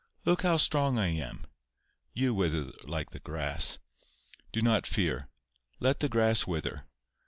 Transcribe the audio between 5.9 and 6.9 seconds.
the grass wither.